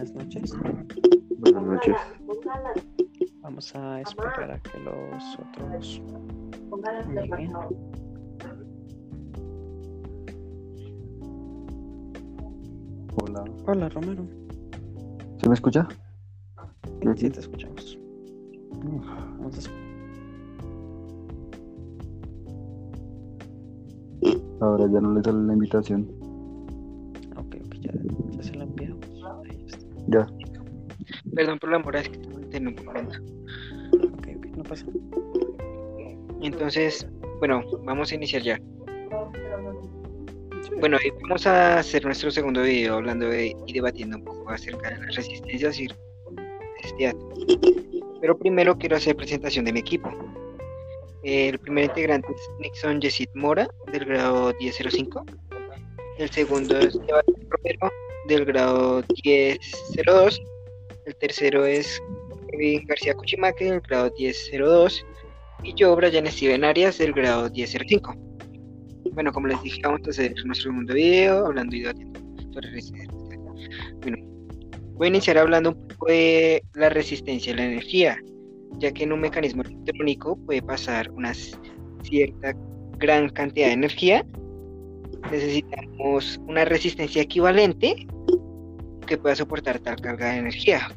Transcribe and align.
buenas 0.00 0.14
noches. 0.14 0.54
Buenas 1.38 1.62
noches. 1.62 1.96
Vamos 3.42 3.74
a 3.74 4.00
esperar 4.00 4.50
a 4.52 4.58
que 4.58 4.78
los 4.80 5.38
otros 5.38 6.02
lleguen. 7.14 7.52
Hola. 13.22 13.44
Hola, 13.66 13.88
Romero. 13.88 14.24
¿Se 15.38 15.48
me 15.48 15.54
escucha? 15.54 15.86
Sí, 17.16 17.30
te 17.30 17.40
escuchamos. 17.40 17.98
Vamos 18.82 19.56
a 19.56 19.58
es- 19.58 19.70
Ahora 24.60 24.86
ya 24.92 25.00
no 25.00 25.14
le 25.14 25.22
sale 25.22 25.42
la 25.46 25.52
invitación. 25.54 26.06
Ya. 30.08 30.26
Perdón 31.34 31.58
por 31.58 31.70
la 31.70 31.78
mora, 31.78 32.00
es 32.00 32.08
que 32.08 32.18
tengo 32.50 32.70
un 32.70 32.84
momento. 32.84 33.18
Ok, 34.14 34.28
ok, 34.36 34.46
no 34.56 34.62
pasa. 34.64 34.86
Entonces, 36.42 37.06
bueno, 37.38 37.62
vamos 37.84 38.12
a 38.12 38.14
iniciar 38.14 38.42
ya. 38.42 38.58
Bueno, 40.78 40.96
hoy 40.96 41.12
vamos 41.22 41.46
a 41.46 41.78
hacer 41.78 42.04
nuestro 42.04 42.30
segundo 42.30 42.62
video 42.62 42.94
hablando 42.94 43.26
de- 43.28 43.54
y 43.66 43.72
debatiendo 43.72 44.16
un 44.16 44.24
poco 44.24 44.50
acerca 44.50 44.90
de 44.90 44.98
las 44.98 45.16
resistencias 45.16 45.78
y 45.78 45.88
resistencias. 46.82 47.16
Pero 48.20 48.38
primero 48.38 48.76
quiero 48.78 48.96
hacer 48.96 49.16
presentación 49.16 49.64
de 49.64 49.72
mi 49.72 49.80
equipo. 49.80 50.10
El 51.22 51.58
primer 51.58 51.84
integrante 51.84 52.28
es 52.32 52.50
Nixon 52.60 53.00
Yesid 53.00 53.28
Mora, 53.34 53.68
del 53.92 54.04
grado 54.06 54.54
1005. 54.58 55.24
El 56.18 56.30
segundo 56.30 56.78
es 56.78 56.92
Sebastián 56.92 57.48
Romero, 57.48 57.92
del 58.30 58.44
grado 58.44 59.02
1002. 59.24 60.42
El 61.04 61.16
tercero 61.16 61.66
es 61.66 62.00
Kevin 62.50 62.86
García 62.86 63.14
Cuchimaque, 63.14 63.64
del 63.64 63.80
grado 63.80 64.12
1002. 64.16 65.04
Y 65.64 65.74
yo, 65.74 65.94
Brian 65.96 66.26
Steven 66.26 66.64
Arias, 66.64 66.98
del 66.98 67.12
grado 67.12 67.50
1005. 67.50 68.14
Bueno, 69.12 69.32
como 69.32 69.48
les 69.48 69.60
dije, 69.62 69.80
vamos 69.82 70.00
a 70.06 70.10
hacer 70.10 70.32
nuestro 70.46 70.70
segundo 70.70 70.94
video 70.94 71.46
hablando 71.46 71.74
y. 71.74 71.84
Bueno, 74.00 74.16
voy 74.94 75.06
a 75.06 75.08
iniciar 75.08 75.36
hablando 75.36 75.70
un 75.70 75.88
poco 75.88 76.06
de 76.06 76.62
la 76.74 76.88
resistencia 76.88 77.52
a 77.52 77.56
la 77.56 77.64
energía, 77.64 78.16
ya 78.78 78.92
que 78.92 79.04
en 79.04 79.12
un 79.12 79.20
mecanismo 79.20 79.62
electrónico 79.62 80.36
puede 80.46 80.62
pasar 80.62 81.10
una 81.10 81.34
cierta 82.02 82.54
gran 82.98 83.28
cantidad 83.30 83.66
de 83.66 83.72
energía. 83.72 84.24
Necesitamos 85.30 86.40
una 86.46 86.64
resistencia 86.64 87.22
equivalente 87.22 88.06
que 89.10 89.18
pueda 89.18 89.34
soportar 89.34 89.80
tal 89.80 90.00
carga 90.00 90.30
de 90.30 90.38
energía. 90.38 90.88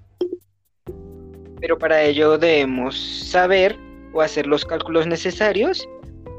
Pero 1.60 1.80
para 1.80 2.04
ello 2.04 2.38
debemos 2.38 2.96
saber 2.96 3.76
o 4.14 4.22
hacer 4.22 4.46
los 4.46 4.64
cálculos 4.64 5.08
necesarios 5.08 5.90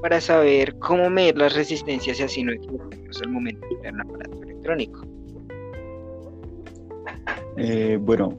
para 0.00 0.20
saber 0.20 0.78
cómo 0.78 1.11
medir 1.11 1.36
las 1.36 1.56
resistencias 1.56 2.20
y 2.20 2.22
así 2.22 2.42
no 2.45 2.52
equivocarnos 2.52 3.20
al 3.22 3.30
momento 3.30 3.67
de 3.69 3.77
crear 3.78 3.95
un 3.95 4.00
aparato 4.02 4.42
electrónico. 4.45 5.00
Eh, 7.56 7.98
bueno, 8.00 8.39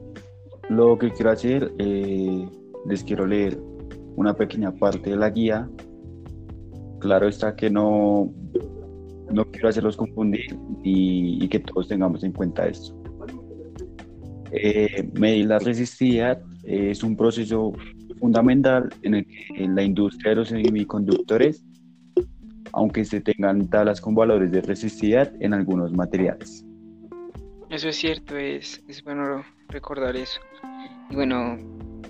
lo 0.70 0.96
que 0.96 1.10
quiero 1.10 1.30
hacer, 1.30 1.70
eh, 1.78 2.48
les 2.86 3.04
quiero 3.04 3.26
leer 3.26 3.58
una 4.16 4.34
pequeña 4.34 4.72
parte 4.72 5.10
de 5.10 5.16
la 5.16 5.28
guía. 5.28 5.68
Claro 7.00 7.28
está 7.28 7.54
que 7.54 7.68
no, 7.68 8.32
no 9.30 9.44
quiero 9.50 9.68
hacerlos 9.68 9.98
confundir 9.98 10.58
y, 10.82 11.44
y 11.44 11.48
que 11.48 11.58
todos 11.58 11.88
tengamos 11.88 12.24
en 12.24 12.32
cuenta 12.32 12.66
esto. 12.66 12.96
Eh, 14.52 15.08
medir 15.14 15.46
la 15.46 15.58
resistividad 15.58 16.38
es 16.64 17.02
un 17.02 17.16
proceso 17.16 17.72
fundamental 18.20 18.88
en 19.02 19.14
el 19.14 19.26
que 19.26 19.68
la 19.68 19.82
industria 19.82 20.30
de 20.30 20.36
los 20.36 20.48
semiconductores, 20.48 21.64
aunque 22.72 23.04
se 23.04 23.20
tengan 23.20 23.68
tablas 23.68 24.00
con 24.00 24.14
valores 24.14 24.50
de 24.50 24.60
resistividad 24.60 25.32
en 25.40 25.54
algunos 25.54 25.92
materiales. 25.92 26.64
Eso 27.70 27.88
es 27.88 27.96
cierto, 27.96 28.36
es, 28.36 28.82
bueno 29.04 29.44
recordar 29.68 30.16
eso. 30.16 30.40
Y 31.10 31.14
bueno, 31.16 31.58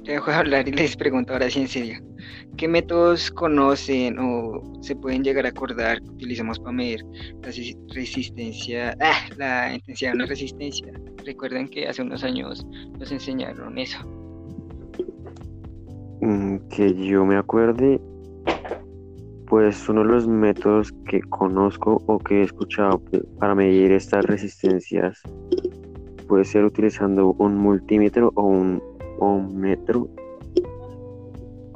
te 0.05 0.13
dejo 0.13 0.31
de 0.31 0.37
hablar 0.37 0.69
y 0.69 0.73
les 0.73 0.97
pregunto 0.97 1.33
ahora 1.33 1.51
sí 1.51 1.61
en 1.61 1.69
serio. 1.69 1.99
¿Qué 2.57 2.69
métodos 2.69 3.31
conocen 3.31 4.19
o 4.19 4.63
se 4.83 4.97
pueden 4.97 5.23
llegar 5.25 5.47
a 5.47 5.51
acordar 5.51 6.01
que 6.01 6.09
utilizamos 6.11 6.59
para 6.59 6.73
medir 6.73 7.03
la 7.43 7.49
resi- 7.51 7.77
resistencia, 7.95 8.97
ah, 9.01 9.27
la 9.37 9.75
intensidad 9.75 10.13
de 10.13 10.17
una 10.17 10.27
resistencia? 10.27 10.93
Recuerden 11.27 11.69
que 11.69 11.89
hace 11.89 12.03
unos 12.03 12.23
años 12.23 12.65
nos 12.99 13.11
enseñaron 13.11 13.77
eso. 13.79 13.99
Mm, 16.21 16.57
Que 16.71 16.95
yo 16.95 17.27
me 17.27 17.37
acuerde, 17.37 18.01
pues 19.49 19.89
uno 19.89 20.03
de 20.03 20.07
los 20.07 20.29
métodos 20.29 20.93
que 21.09 21.21
conozco 21.23 22.01
o 22.07 22.19
que 22.21 22.41
he 22.41 22.43
escuchado 22.45 23.03
para 23.41 23.55
medir 23.57 23.91
estas 23.93 24.25
resistencias 24.25 25.21
puede 26.29 26.45
ser 26.45 26.65
utilizando 26.65 27.35
un 27.39 27.57
multímetro 27.57 28.33
o 28.37 28.43
un 28.45 28.83
ohmmetro. 29.19 30.09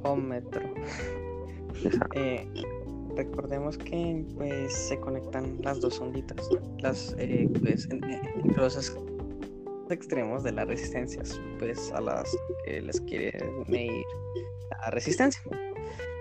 Ohmmetro. 0.04 0.60
Esa- 1.84 2.06
Eh, 2.14 2.46
recordemos 3.16 3.76
que 3.78 4.24
pues 4.36 4.72
se 4.72 4.98
conectan 5.00 5.56
las 5.62 5.80
dos 5.80 6.00
onditas, 6.00 6.48
las 6.78 7.14
eh, 7.18 7.48
pues 7.60 7.88
en- 7.90 8.02
en- 8.04 8.20
ex- 8.56 8.96
extremos 9.90 10.42
de 10.42 10.52
las 10.52 10.66
resistencias, 10.66 11.40
pues 11.58 11.90
a 11.92 12.00
las 12.00 12.36
que 12.64 12.80
les 12.80 13.00
quiere 13.02 13.32
medir 13.66 14.04
la 14.70 14.90
resistencia. 14.90 15.42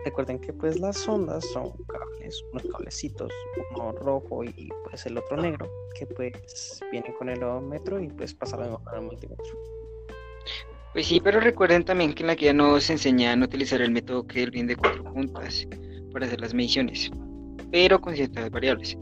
Recuerden 0.05 0.39
que 0.39 0.53
pues 0.53 0.79
las 0.79 1.07
ondas 1.07 1.45
son 1.51 1.71
cables, 1.87 2.43
unos 2.51 2.63
cablecitos, 2.71 3.31
uno 3.75 3.91
rojo 3.91 4.43
y 4.43 4.69
pues 4.85 5.05
el 5.05 5.17
otro 5.17 5.37
negro, 5.37 5.69
que 5.97 6.05
pues 6.05 6.79
vienen 6.91 7.13
con 7.13 7.29
el 7.29 7.43
ohmmetro 7.43 7.99
y 7.99 8.07
pues 8.07 8.33
pasan 8.33 8.61
al 8.61 9.01
multímetro. 9.01 9.45
Pues 10.93 11.05
sí, 11.05 11.19
pero 11.19 11.39
recuerden 11.39 11.83
también 11.83 12.13
que 12.13 12.23
en 12.23 12.27
la 12.27 12.35
guía 12.35 12.53
nos 12.53 12.89
enseñan 12.89 13.43
a 13.43 13.45
utilizar 13.45 13.81
el 13.81 13.91
método 13.91 14.25
Kelvin 14.25 14.67
de 14.67 14.75
cuatro 14.75 15.03
puntas 15.03 15.67
para 16.11 16.25
hacer 16.25 16.39
las 16.41 16.53
mediciones, 16.53 17.11
pero 17.71 17.99
con 18.01 18.15
ciertas 18.15 18.49
variables. 18.49 18.97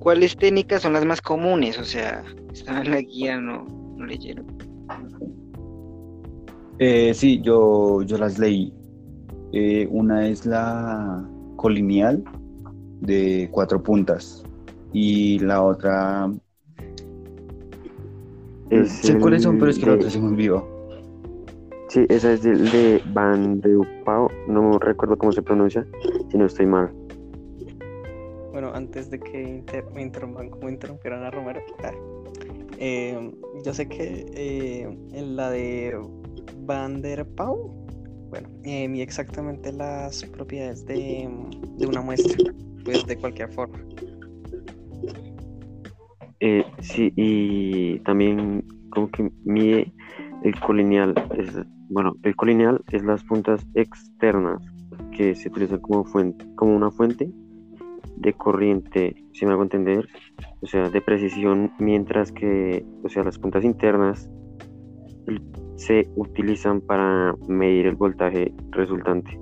¿Cuáles 0.00 0.34
técnicas 0.36 0.82
son 0.82 0.94
las 0.94 1.04
más 1.04 1.20
comunes? 1.20 1.78
O 1.78 1.84
sea, 1.84 2.24
estaban 2.52 2.86
en 2.86 2.92
la 2.92 3.00
guía, 3.02 3.38
no, 3.38 3.66
no 3.96 4.06
leyeron. 4.06 4.46
Eh, 6.78 7.12
sí, 7.14 7.40
yo, 7.42 8.00
yo 8.02 8.16
las 8.16 8.38
leí. 8.38 8.72
Eh, 9.52 9.86
una 9.90 10.26
es 10.26 10.46
la 10.46 11.22
colineal 11.56 12.24
de 13.00 13.48
cuatro 13.52 13.82
puntas 13.82 14.42
y 14.92 15.38
la 15.40 15.62
otra... 15.62 16.30
es 18.70 18.90
sé 18.90 19.18
cuáles 19.18 19.42
son, 19.42 19.54
el 19.56 19.60
pero 19.60 19.70
es 19.70 19.78
que 19.78 19.86
la 19.86 19.94
otra 19.94 20.08
se 20.08 20.18
me 20.18 20.28
olvidó. 20.28 20.66
Sí, 21.88 22.06
esa 22.08 22.32
es 22.32 22.42
de 22.42 23.02
Van 23.12 23.60
de 23.60 23.76
Upao, 23.76 24.30
no 24.48 24.78
recuerdo 24.78 25.18
cómo 25.18 25.32
se 25.32 25.42
pronuncia, 25.42 25.84
si 26.30 26.38
no 26.38 26.46
estoy 26.46 26.64
mal. 26.64 26.90
Bueno, 28.60 28.76
antes 28.76 29.08
de 29.08 29.18
que 29.18 29.64
me 29.94 30.02
interrumpan 30.02 30.50
como 30.50 30.68
interrumpieron 30.68 31.22
a 31.22 31.30
Romero, 31.30 31.62
eh, 32.76 33.32
yo 33.64 33.72
sé 33.72 33.88
que 33.88 34.26
eh, 34.34 34.82
en 34.82 35.34
la 35.34 35.48
de 35.48 35.98
Van 36.66 37.00
der 37.00 37.26
Pau, 37.36 37.86
bueno, 38.28 38.50
eh, 38.64 38.86
mide 38.86 39.02
exactamente 39.02 39.72
las 39.72 40.22
propiedades 40.24 40.84
de, 40.84 41.26
de 41.78 41.86
una 41.86 42.02
muestra, 42.02 42.52
pues 42.84 43.06
de 43.06 43.16
cualquier 43.16 43.50
forma. 43.50 43.78
Eh, 46.40 46.62
sí, 46.80 47.14
y 47.16 47.98
también 48.00 48.62
como 48.90 49.10
que 49.10 49.32
mide 49.44 49.90
el 50.44 50.60
colineal, 50.60 51.14
es, 51.38 51.50
bueno, 51.88 52.14
el 52.24 52.36
colineal 52.36 52.84
es 52.92 53.02
las 53.04 53.24
puntas 53.24 53.66
externas 53.72 54.62
que 55.16 55.34
se 55.34 55.48
utilizan 55.48 55.80
como 55.80 56.04
fuente, 56.04 56.44
como 56.56 56.76
una 56.76 56.90
fuente 56.90 57.32
de 58.20 58.34
corriente, 58.34 59.16
si 59.32 59.46
me 59.46 59.52
hago 59.52 59.62
entender, 59.62 60.06
o 60.60 60.66
sea, 60.66 60.90
de 60.90 61.00
precisión, 61.00 61.72
mientras 61.78 62.30
que, 62.32 62.84
o 63.02 63.08
sea, 63.08 63.24
las 63.24 63.38
puntas 63.38 63.64
internas 63.64 64.30
se 65.76 66.08
utilizan 66.16 66.80
para 66.82 67.34
medir 67.48 67.86
el 67.86 67.96
voltaje 67.96 68.52
resultante. 68.70 69.38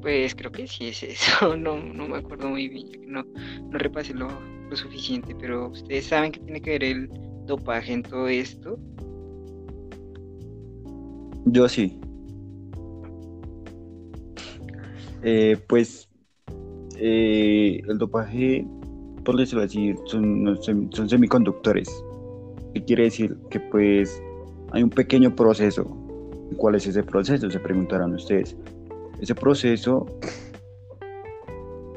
Pues 0.00 0.34
creo 0.34 0.50
que 0.50 0.66
sí 0.66 0.88
es 0.88 1.02
eso, 1.02 1.56
no, 1.56 1.78
no 1.78 2.08
me 2.08 2.18
acuerdo 2.18 2.48
muy 2.48 2.68
bien, 2.68 2.86
ya 2.88 2.98
que 2.98 3.06
no, 3.06 3.24
no 3.70 3.78
repasé 3.78 4.14
lo, 4.14 4.28
lo 4.70 4.76
suficiente, 4.76 5.34
pero 5.38 5.68
ustedes 5.68 6.06
saben 6.06 6.32
que 6.32 6.40
tiene 6.40 6.60
que 6.60 6.70
ver 6.70 6.84
el 6.84 7.10
dopaje 7.46 7.92
en 7.92 8.02
todo 8.02 8.28
esto. 8.28 8.78
Yo 11.46 11.68
sí. 11.68 12.00
Eh, 15.22 15.58
pues 15.68 16.08
eh, 17.00 17.80
el 17.88 17.98
dopaje, 17.98 18.66
por 19.24 19.36
decirlo 19.36 19.64
así, 19.64 19.94
son, 20.06 20.58
son 20.62 21.08
semiconductores. 21.08 21.88
¿Qué 22.74 22.84
quiere 22.84 23.04
decir? 23.04 23.36
Que 23.50 23.60
pues 23.60 24.22
hay 24.72 24.82
un 24.82 24.90
pequeño 24.90 25.34
proceso. 25.34 25.84
¿Cuál 26.56 26.74
es 26.74 26.86
ese 26.86 27.02
proceso? 27.02 27.50
Se 27.50 27.60
preguntarán 27.60 28.14
ustedes. 28.14 28.56
Ese 29.20 29.34
proceso 29.34 30.06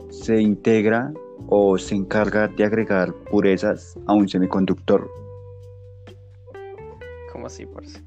se 0.10 0.42
integra 0.42 1.12
o 1.48 1.78
se 1.78 1.96
encarga 1.96 2.48
de 2.48 2.64
agregar 2.64 3.14
purezas 3.32 3.98
a 4.06 4.14
un 4.14 4.28
semiconductor. 4.28 5.10
¿Cómo 7.32 7.48
así, 7.48 7.66
parce? 7.66 8.04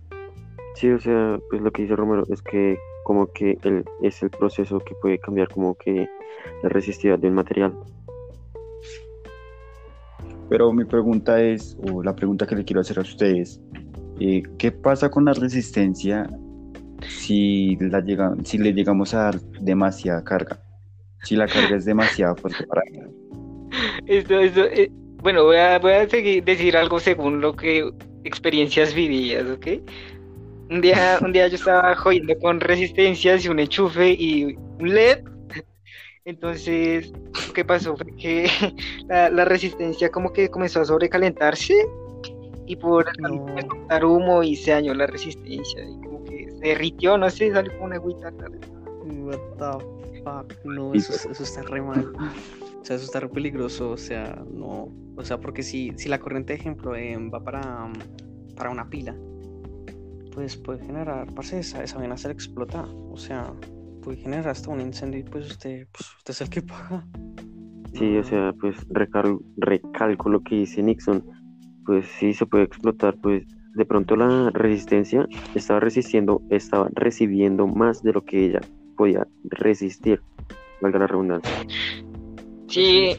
Sí, 0.74 0.90
o 0.90 1.00
sea, 1.00 1.38
pues 1.50 1.62
lo 1.62 1.70
que 1.70 1.82
dice 1.82 1.96
Romero 1.96 2.24
es 2.28 2.42
que 2.42 2.78
como 3.04 3.26
que 3.32 3.58
el, 3.64 3.84
es 4.02 4.22
el 4.22 4.30
proceso 4.30 4.78
que 4.80 4.94
puede 4.94 5.18
cambiar 5.18 5.48
como 5.48 5.74
que 5.74 6.08
la 6.62 6.68
resistividad 6.68 7.18
de 7.18 7.28
un 7.28 7.34
material. 7.34 7.74
Pero 10.48 10.72
mi 10.72 10.84
pregunta 10.84 11.40
es, 11.40 11.76
o 11.90 12.02
la 12.02 12.14
pregunta 12.14 12.46
que 12.46 12.56
le 12.56 12.64
quiero 12.64 12.80
hacer 12.80 12.98
a 12.98 13.02
ustedes, 13.02 13.60
eh, 14.18 14.42
¿qué 14.58 14.72
pasa 14.72 15.08
con 15.08 15.24
la 15.24 15.32
resistencia 15.32 16.28
si, 17.08 17.76
la 17.80 18.00
llega, 18.00 18.34
si 18.44 18.58
le 18.58 18.72
llegamos 18.72 19.14
a 19.14 19.24
dar 19.24 19.40
demasiada 19.60 20.24
carga? 20.24 20.60
Si 21.22 21.36
la 21.36 21.46
carga 21.46 21.76
es 21.76 21.84
demasiado 21.84 22.34
fuerte 22.36 22.66
para 22.66 22.82
ella. 22.90 23.06
Esto, 24.06 24.40
esto, 24.40 24.64
eh, 24.64 24.90
bueno, 25.22 25.44
voy 25.44 25.58
a, 25.58 25.78
voy 25.78 25.92
a 25.92 26.08
seguir, 26.08 26.42
decir 26.42 26.76
algo 26.76 26.98
según 26.98 27.40
lo 27.40 27.54
que 27.54 27.88
experiencias 28.24 28.94
vividas, 28.94 29.46
¿ok? 29.48 29.66
Un 30.70 30.80
día, 30.80 31.18
un 31.22 31.32
día 31.32 31.48
yo 31.48 31.56
estaba 31.56 31.94
jodiendo 31.94 32.38
con 32.38 32.60
resistencias 32.60 33.44
y 33.44 33.48
un 33.48 33.58
enchufe 33.60 34.12
y 34.12 34.56
un 34.78 34.94
LED. 34.94 35.24
Entonces, 36.30 37.12
¿qué 37.54 37.64
pasó? 37.64 37.96
Fue 37.96 38.06
que 38.16 38.48
la, 39.08 39.28
la 39.30 39.44
resistencia 39.44 40.10
como 40.10 40.32
que 40.32 40.48
comenzó 40.48 40.80
a 40.80 40.84
sobrecalentarse 40.84 41.74
y 42.66 42.76
por 42.76 43.06
No. 43.20 43.46
soltar 43.58 44.04
humo 44.04 44.44
y 44.44 44.54
se 44.54 44.70
dañó 44.70 44.94
la 44.94 45.08
resistencia 45.08 45.82
y 45.82 46.00
como 46.04 46.22
que 46.24 46.48
se 46.52 46.60
derritió, 46.68 47.18
no 47.18 47.28
sé, 47.30 47.50
salió 47.52 47.72
como 47.72 47.86
una 47.86 47.96
agüita. 47.96 48.32
What 49.02 49.40
the 49.58 50.20
fuck? 50.22 50.64
No, 50.64 50.94
eso, 50.94 51.12
eso 51.28 51.42
está 51.42 51.62
re 51.62 51.82
mal. 51.82 52.12
O 52.80 52.84
sea, 52.84 52.94
eso 52.94 53.04
está 53.06 53.18
re 53.18 53.28
peligroso. 53.28 53.90
O 53.90 53.96
sea, 53.96 54.40
no. 54.52 54.88
O 55.16 55.24
sea, 55.24 55.40
porque 55.40 55.64
si, 55.64 55.92
si 55.96 56.08
la 56.08 56.20
corriente, 56.20 56.54
ejemplo, 56.54 56.94
eh, 56.94 57.16
va 57.34 57.42
para, 57.42 57.86
mm, 57.86 58.54
para 58.54 58.70
una 58.70 58.88
pila, 58.88 59.16
pues 60.32 60.56
puede 60.56 60.78
generar, 60.86 61.26
parce, 61.34 61.58
esa, 61.58 61.82
esa 61.82 61.98
vaina 61.98 62.16
se 62.16 62.30
explota. 62.30 62.82
O 63.10 63.16
sea, 63.16 63.52
puede 64.00 64.18
generar 64.18 64.48
hasta 64.48 64.70
un 64.70 64.80
incendio 64.80 65.20
y 65.20 65.24
pues 65.24 65.46
usted, 65.46 65.86
pues, 65.92 66.08
usted 66.16 66.30
es 66.32 66.40
el 66.40 66.50
que 66.50 66.62
paga. 66.62 67.06
Sí, 67.94 68.16
o 68.16 68.24
sea, 68.24 68.52
pues 68.60 68.76
recal- 68.88 69.40
recalco 69.56 70.28
lo 70.28 70.40
que 70.42 70.56
dice 70.56 70.82
Nixon, 70.82 71.24
pues 71.84 72.06
sí 72.18 72.32
se 72.34 72.46
puede 72.46 72.64
explotar, 72.64 73.16
pues 73.20 73.44
de 73.74 73.84
pronto 73.84 74.16
la 74.16 74.50
resistencia 74.50 75.26
estaba 75.54 75.80
resistiendo, 75.80 76.40
estaba 76.50 76.88
recibiendo 76.94 77.66
más 77.66 78.02
de 78.02 78.12
lo 78.12 78.24
que 78.24 78.46
ella 78.46 78.60
podía 78.96 79.26
resistir, 79.44 80.22
valga 80.80 81.00
la 81.00 81.06
redundancia. 81.08 81.52
Sí, 82.68 83.16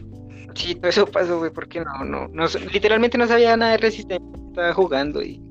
sí, 0.55 0.75
todo 0.75 0.87
eso 0.89 1.05
pasó, 1.07 1.39
güey, 1.39 1.51
porque 1.51 1.81
no, 1.81 2.05
no, 2.05 2.27
no, 2.29 2.45
literalmente 2.71 3.17
no 3.17 3.27
sabía 3.27 3.55
nada 3.57 3.73
de 3.73 3.77
resistencia, 3.77 4.29
estaba 4.49 4.73
jugando 4.73 5.21
y, 5.21 5.41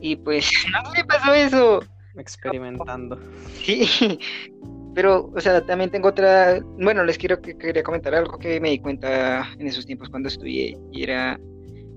y 0.00 0.16
pues, 0.16 0.50
no 0.72 0.90
me 0.92 1.04
pasó 1.04 1.32
eso. 1.34 1.80
Experimentando. 2.20 3.18
Sí, 3.62 3.86
pero, 4.94 5.30
o 5.34 5.40
sea, 5.40 5.64
también 5.66 5.90
tengo 5.90 6.08
otra, 6.08 6.60
bueno, 6.78 7.04
les 7.04 7.18
quiero 7.18 7.40
que 7.40 7.56
quería 7.56 7.82
comentar 7.82 8.14
algo 8.14 8.38
que 8.38 8.60
me 8.60 8.70
di 8.70 8.78
cuenta 8.78 9.46
en 9.58 9.66
esos 9.66 9.84
tiempos 9.86 10.08
cuando 10.08 10.28
estudié 10.28 10.76
y 10.92 11.02
era, 11.02 11.38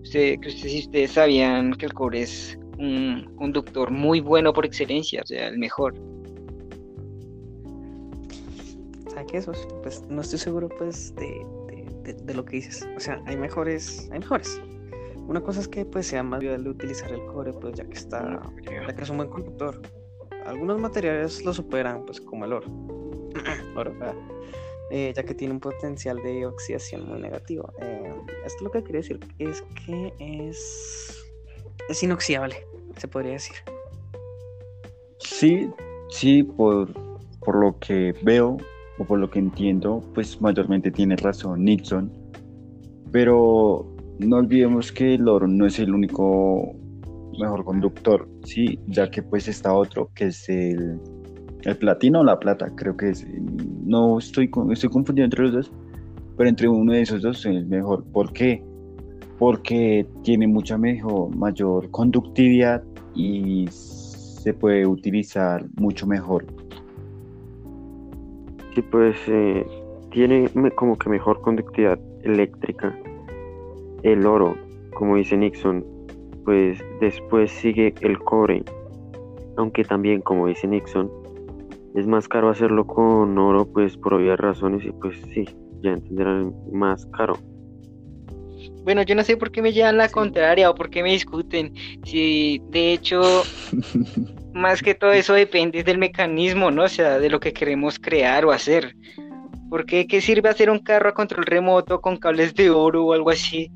usted, 0.01 0.39
que 0.39 0.49
ustedes, 0.49 0.71
si 0.71 0.79
ustedes 0.79 1.11
sabían 1.11 1.73
que 1.73 1.85
el 1.85 1.93
cobre 1.93 2.21
es 2.23 2.57
un 2.77 3.33
conductor 3.37 3.91
muy 3.91 4.19
bueno 4.21 4.53
por 4.53 4.65
excelencia, 4.65 5.21
o 5.21 5.25
sea, 5.25 5.47
el 5.49 5.57
mejor. 5.59 5.93
¿Sabe 9.09 9.25
qué 9.25 9.37
eso? 9.37 9.51
Pues 9.81 10.03
no 10.09 10.21
estoy 10.21 10.39
seguro 10.39 10.69
pues 10.69 11.13
de, 11.15 11.45
de, 11.67 11.85
de- 12.13 12.23
de 12.23 12.33
lo 12.33 12.45
que 12.45 12.57
dices. 12.57 12.87
O 12.95 12.99
sea, 12.99 13.21
hay 13.25 13.35
mejores, 13.37 14.07
hay 14.11 14.19
mejores. 14.19 14.61
Una 15.27 15.41
cosa 15.41 15.59
es 15.59 15.67
que 15.67 15.85
pues 15.85 16.07
sea 16.07 16.23
más 16.23 16.39
viable 16.39 16.69
utilizar 16.69 17.11
el 17.11 17.23
cobre, 17.25 17.53
pues 17.53 17.75
ya 17.75 17.83
que 17.85 17.93
está, 17.97 18.41
ya 18.63 18.95
que 18.95 19.03
es 19.03 19.09
un 19.09 19.17
buen 19.17 19.29
conductor. 19.29 19.81
Algunos 20.49 20.81
materiales 20.81 21.45
lo 21.45 21.53
superan, 21.53 22.03
pues 22.07 22.19
como 22.19 22.43
el 22.45 22.53
oro. 22.53 22.67
ah, 24.01 24.13
eh, 24.89 25.13
ya 25.15 25.21
que 25.21 25.35
tiene 25.35 25.53
un 25.53 25.59
potencial 25.59 26.17
de 26.23 26.47
oxidación 26.47 27.07
muy 27.07 27.19
negativo. 27.19 27.71
Eh, 27.79 28.15
esto 28.43 28.63
lo 28.63 28.71
que 28.71 28.81
quiere 28.81 28.97
decir 28.99 29.19
es 29.37 29.63
que 29.85 30.11
es, 30.17 31.23
es 31.87 32.01
inoxidable, 32.01 32.55
se 32.97 33.07
podría 33.07 33.33
decir. 33.33 33.57
Sí, 35.19 35.69
sí, 36.09 36.41
por, 36.41 36.91
por 37.41 37.55
lo 37.55 37.77
que 37.77 38.15
veo 38.23 38.57
o 38.97 39.05
por 39.05 39.19
lo 39.19 39.29
que 39.29 39.37
entiendo, 39.37 40.03
pues 40.15 40.41
mayormente 40.41 40.89
tiene 40.89 41.15
razón 41.15 41.63
Nixon. 41.63 42.11
Pero 43.11 43.85
no 44.17 44.37
olvidemos 44.37 44.91
que 44.91 45.13
el 45.13 45.27
oro 45.27 45.47
no 45.47 45.67
es 45.67 45.77
el 45.77 45.93
único 45.93 46.73
mejor 47.39 47.63
conductor, 47.63 48.27
sí, 48.49 48.79
ya 48.87 49.09
que 49.09 49.21
pues 49.21 49.47
está 49.47 49.73
otro 49.73 50.09
que 50.15 50.25
es 50.25 50.49
el, 50.49 50.99
el 51.63 51.77
platino 51.77 52.21
o 52.21 52.23
la 52.23 52.39
plata, 52.39 52.71
creo 52.75 52.97
que 52.97 53.09
es. 53.09 53.25
No 53.85 54.17
estoy, 54.17 54.49
estoy 54.71 54.89
confundido 54.89 55.25
entre 55.25 55.43
los 55.43 55.53
dos, 55.53 55.71
pero 56.37 56.49
entre 56.49 56.67
uno 56.67 56.93
de 56.93 57.01
esos 57.01 57.21
dos 57.21 57.45
es 57.45 57.67
mejor. 57.67 58.03
¿Por 58.11 58.33
qué? 58.33 58.63
Porque 59.37 60.07
tiene 60.23 60.47
mucha 60.47 60.77
mejor, 60.77 61.35
mayor 61.35 61.89
conductividad 61.91 62.83
y 63.15 63.67
se 63.69 64.53
puede 64.53 64.85
utilizar 64.85 65.65
mucho 65.79 66.07
mejor. 66.07 66.45
Sí, 68.73 68.81
pues 68.81 69.15
eh, 69.27 69.65
tiene 70.11 70.49
como 70.75 70.97
que 70.97 71.09
mejor 71.09 71.41
conductividad 71.41 71.99
eléctrica. 72.23 72.97
El 74.03 74.25
oro, 74.25 74.55
como 74.93 75.17
dice 75.17 75.35
Nixon, 75.37 75.85
pues 76.49 76.83
después 76.99 77.51
sigue 77.51 77.93
el 78.01 78.17
cobre. 78.17 78.63
Aunque 79.55 79.83
también, 79.83 80.19
como 80.21 80.47
dice 80.47 80.65
Nixon, 80.67 81.07
es 81.93 82.07
más 82.07 82.27
caro 82.27 82.49
hacerlo 82.49 82.87
con 82.87 83.37
oro, 83.37 83.71
pues 83.71 83.95
por 83.97 84.15
obvias 84.15 84.39
razones, 84.39 84.83
y 84.83 84.91
pues 84.93 85.15
sí, 85.31 85.45
ya 85.83 85.91
entenderán, 85.91 86.51
más 86.71 87.05
caro. 87.15 87.37
Bueno, 88.83 89.03
yo 89.03 89.13
no 89.13 89.21
sé 89.23 89.37
por 89.37 89.51
qué 89.51 89.61
me 89.61 89.71
llevan 89.73 89.97
la 89.97 90.07
Sí. 90.07 90.13
contraria 90.15 90.71
o 90.71 90.73
por 90.73 90.89
qué 90.89 91.03
me 91.03 91.11
discuten. 91.11 91.71
Si 92.03 92.59
de 92.71 92.93
hecho, 92.93 93.43
más 94.55 94.81
que 94.81 94.95
todo 94.95 95.11
eso 95.11 95.35
depende 95.35 95.83
del 95.83 95.99
mecanismo, 95.99 96.71
¿no? 96.71 96.85
O 96.85 96.89
sea, 96.89 97.19
de 97.19 97.29
lo 97.29 97.39
que 97.39 97.53
queremos 97.53 97.99
crear 97.99 98.43
o 98.43 98.51
hacer. 98.51 98.95
¿Por 99.69 99.85
qué, 99.85 100.07
qué 100.07 100.19
sirve 100.19 100.49
hacer 100.49 100.71
un 100.71 100.79
carro 100.79 101.09
a 101.09 101.13
control 101.13 101.45
remoto 101.45 102.01
con 102.01 102.17
cables 102.17 102.55
de 102.55 102.71
oro 102.71 103.05
o 103.05 103.13
algo 103.13 103.29
así? 103.29 103.71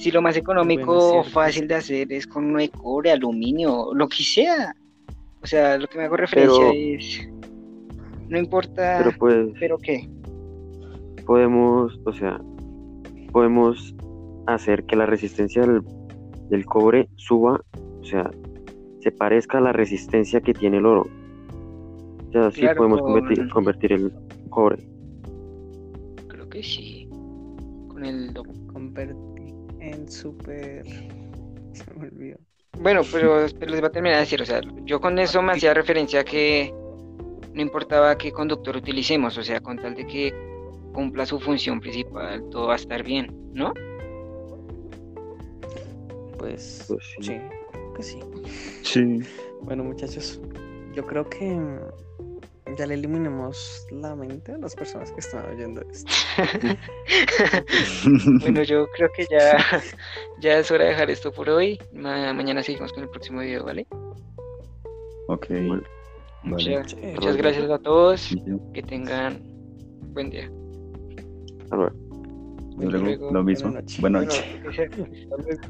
Si 0.00 0.10
lo 0.10 0.22
más 0.22 0.34
económico 0.34 0.94
Bueno, 1.08 1.24
fácil 1.24 1.68
de 1.68 1.74
hacer 1.74 2.10
es 2.10 2.26
con 2.26 2.46
uno 2.46 2.58
de 2.58 2.70
cobre, 2.70 3.10
aluminio, 3.10 3.92
lo 3.94 4.08
que 4.08 4.22
sea. 4.22 4.74
O 5.42 5.46
sea, 5.46 5.76
lo 5.76 5.86
que 5.88 5.98
me 5.98 6.04
hago 6.04 6.16
referencia 6.16 6.58
Pero- 6.58 6.72
es. 6.74 7.28
No 8.30 8.38
importa. 8.38 9.02
Pero 9.04 9.18
pues 9.18 9.48
¿Pero 9.60 9.76
qué? 9.76 10.08
podemos, 11.26 12.00
o 12.06 12.12
sea, 12.14 12.40
podemos 13.30 13.94
hacer 14.46 14.84
que 14.84 14.96
la 14.96 15.04
resistencia 15.04 15.62
del, 15.62 15.82
del 16.48 16.64
cobre 16.64 17.08
suba, 17.16 17.60
o 18.00 18.04
sea, 18.04 18.30
se 19.00 19.12
parezca 19.12 19.58
a 19.58 19.60
la 19.60 19.72
resistencia 19.72 20.40
que 20.40 20.54
tiene 20.54 20.78
el 20.78 20.86
oro. 20.86 21.06
O 22.28 22.32
sea, 22.32 22.50
sí 22.52 22.62
Claro, 22.62 22.78
podemos 22.78 23.02
con- 23.02 23.12
convertir, 23.12 23.48
convertir 23.50 23.92
el 23.92 24.12
cobre. 24.48 24.78
Creo 26.28 26.48
que 26.48 26.62
sí. 26.62 27.06
Con 27.88 28.04
el 28.04 28.32
Convertí 28.72 29.14
en 29.80 30.10
super. 30.10 30.84
Se 31.72 31.94
me 31.94 32.08
olvidó. 32.08 32.38
Bueno, 32.78 33.02
pero, 33.12 33.46
pero 33.58 33.70
les 33.72 33.80
voy 33.80 33.88
a 33.88 33.92
terminar 33.92 34.16
de 34.16 34.20
decir, 34.20 34.40
o 34.40 34.46
sea, 34.46 34.60
yo 34.84 35.00
con 35.00 35.18
eso 35.18 35.42
me 35.42 35.52
hacía 35.52 35.74
referencia 35.74 36.20
a 36.20 36.24
que 36.24 36.72
no 37.52 37.60
importaba 37.60 38.16
qué 38.16 38.32
conductor 38.32 38.76
utilicemos, 38.76 39.36
o 39.36 39.42
sea, 39.42 39.60
con 39.60 39.76
tal 39.76 39.94
de 39.94 40.06
que 40.06 40.32
cumpla 40.92 41.26
su 41.26 41.38
función 41.40 41.80
principal, 41.80 42.44
todo 42.50 42.68
va 42.68 42.74
a 42.74 42.76
estar 42.76 43.02
bien, 43.02 43.28
¿no? 43.52 43.72
Pues, 46.38 46.84
Pues 46.88 47.04
sí. 47.18 47.22
sí, 47.22 47.40
creo 47.72 47.94
que 47.94 48.02
sí. 48.02 48.18
Sí. 48.82 49.18
Bueno, 49.62 49.84
muchachos, 49.84 50.40
yo 50.94 51.04
creo 51.06 51.28
que 51.28 51.78
ya 52.76 52.86
le 52.86 52.94
eliminamos 52.94 53.86
la 53.90 54.14
mente 54.14 54.52
a 54.52 54.58
las 54.58 54.74
personas 54.74 55.10
que 55.12 55.20
están 55.20 55.44
oyendo 55.50 55.82
esto. 55.90 56.10
Bueno, 58.40 58.62
yo 58.62 58.86
creo 58.96 59.10
que 59.14 59.26
ya, 59.30 59.58
ya 60.40 60.58
es 60.58 60.70
hora 60.70 60.84
de 60.84 60.90
dejar 60.90 61.10
esto 61.10 61.32
por 61.32 61.50
hoy. 61.50 61.78
Ma- 61.92 62.32
mañana 62.32 62.62
seguimos 62.62 62.92
con 62.92 63.02
el 63.02 63.08
próximo 63.10 63.40
video, 63.40 63.64
¿vale? 63.64 63.86
ok. 65.28 65.46
Bueno, 65.48 65.82
Vale. 66.42 66.78
Muchas, 67.14 67.36
gracias 67.36 67.70
a 67.70 67.78
todos. 67.78 68.30
Que 68.72 68.82
tengan 68.82 69.40
buen 70.14 70.30
día. 70.30 70.50
a 71.70 71.76
ver. 71.76 71.92
Luego, 72.78 72.98
luego. 73.04 73.30
lo 73.30 73.42
mismo. 73.44 73.74
Buenas 74.00 74.24
noches. 74.24 74.44
Buenas 74.62 75.46
noches. 75.46 75.60